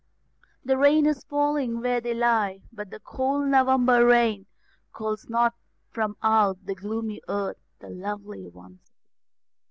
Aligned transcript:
The 0.65 0.79
rain 0.79 1.05
is 1.05 1.23
falling 1.25 1.79
where 1.79 2.01
they 2.01 2.15
lie, 2.15 2.63
but 2.73 2.89
the 2.89 2.99
cold 2.99 3.45
November 3.49 4.03
rain 4.03 4.47
Calls 4.91 5.29
not 5.29 5.53
from 5.91 6.17
out 6.23 6.65
the 6.65 6.73
gloomy 6.73 7.21
earth 7.27 7.59
the 7.81 7.89
lovely 7.91 8.47
ones 8.47 8.79
again. 8.79 8.99